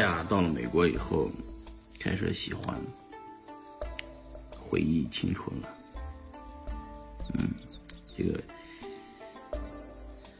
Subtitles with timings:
[0.00, 1.30] 呀，到了美国以后，
[1.98, 2.74] 开始喜欢
[4.58, 5.68] 回忆青春了。
[7.34, 7.48] 嗯，
[8.16, 8.40] 这个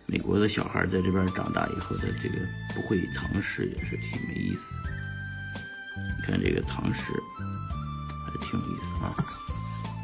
[0.06, 2.38] 美国的小孩在这边长大以后的这个
[2.74, 4.62] 不会唐诗也是挺没意思。
[6.16, 7.12] 你看这个唐诗
[8.24, 9.14] 还挺有意思啊，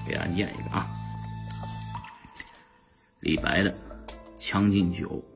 [0.07, 0.87] 给大家念一个啊，
[3.21, 3.71] 李白的
[4.37, 5.09] 《将进酒》。《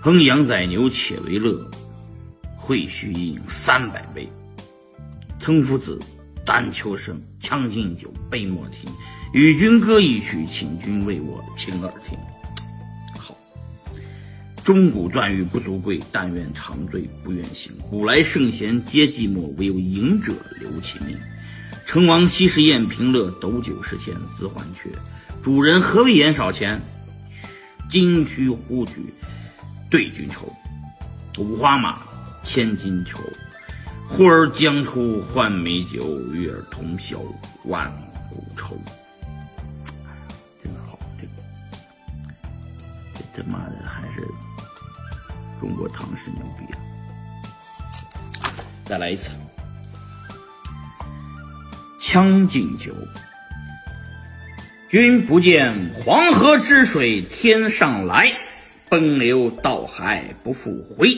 [0.00, 1.68] 烹羊宰牛且为乐，
[2.56, 4.30] 会须一饮三百杯。
[5.40, 5.98] 岑夫子，
[6.46, 8.88] 丹丘生，将进酒，杯莫停。
[9.32, 12.16] 与君歌一曲，请君为我倾耳听。
[13.20, 13.36] 好，
[14.62, 17.72] 钟鼓馔玉不足贵，但愿长醉不愿醒。
[17.90, 21.18] 古来圣贤皆寂寞，唯有饮者留其名。
[21.86, 24.90] 成王昔时宴平乐，斗酒十千恣欢谑。
[25.42, 26.80] 主人何为言少钱？
[27.90, 29.12] 金须呼举
[29.90, 30.52] 对君愁，
[31.38, 32.00] 五花马，
[32.44, 33.18] 千金裘。
[34.10, 37.18] 呼儿将出换美酒，与尔同销
[37.64, 37.92] 万
[38.30, 38.74] 古愁。
[40.06, 40.28] 哎呀，
[40.62, 41.26] 真好，这
[43.14, 44.26] 这他妈的还是
[45.60, 46.64] 中国唐诗牛逼
[48.40, 48.52] 啊！
[48.86, 49.28] 再来一次，
[52.12, 52.92] 《将进酒》。
[54.88, 58.32] 君不见黄河之水天上来，
[58.90, 61.10] 奔流到海不复回。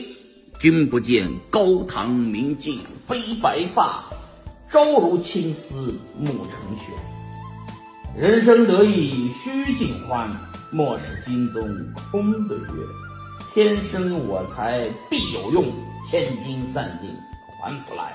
[0.58, 4.04] 君不见高堂明镜悲白发，
[4.70, 6.92] 朝如青丝暮成雪。
[8.18, 10.30] 人生得意须尽欢，
[10.70, 12.64] 莫使金樽空对月。
[13.54, 15.72] 天生我材必有用，
[16.10, 17.08] 千金散尽
[17.62, 18.12] 还复来。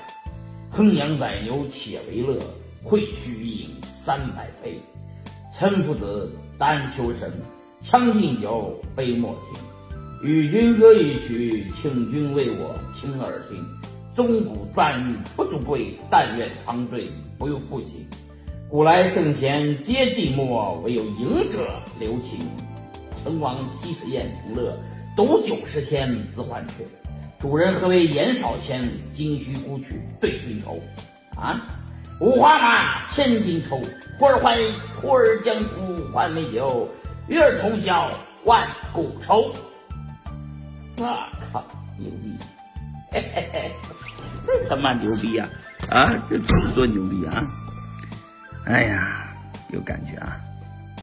[0.72, 2.38] 烹羊宰牛且为乐，
[2.84, 4.80] 会须一饮三百杯。
[5.58, 7.32] 岑夫子，丹丘生，
[7.88, 10.28] 将进酒，杯莫停。
[10.28, 13.64] 与君歌一曲，请君为我倾耳听。
[14.16, 17.08] 钟鼓馔玉不足贵，但愿长醉
[17.38, 18.04] 不复醒。
[18.68, 22.48] 古来圣贤皆寂寞，唯有饮者留其名。
[23.22, 24.76] 成王昔时宴平乐，
[25.16, 26.82] 斗酒十千恣欢谑。
[27.38, 28.90] 主人何为言少钱？
[29.14, 30.80] 金须沽取对君抽。
[31.40, 31.68] 啊！
[32.18, 33.80] 五花马，千金裘，
[34.18, 34.56] 呼儿唤，
[35.00, 35.70] 呼儿将出
[36.12, 36.88] 换美酒，
[37.28, 38.10] 与尔同销
[38.44, 39.52] 万古愁。
[40.98, 41.04] 我
[41.52, 41.64] 靠，
[41.98, 42.38] 牛逼！
[43.12, 45.48] 这他妈牛逼啊！
[45.90, 47.42] 啊，这词多牛逼啊！
[48.64, 49.28] 哎呀，
[49.70, 50.38] 有感觉啊！